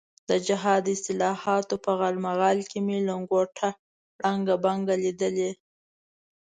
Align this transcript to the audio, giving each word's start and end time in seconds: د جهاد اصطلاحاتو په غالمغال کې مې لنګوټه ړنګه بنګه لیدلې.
د 0.29 0.31
جهاد 0.47 0.83
اصطلاحاتو 0.95 1.75
په 1.85 1.91
غالمغال 1.99 2.59
کې 2.69 2.79
مې 2.85 2.97
لنګوټه 3.09 3.69
ړنګه 4.21 4.55
بنګه 4.63 4.95
لیدلې. 5.03 5.51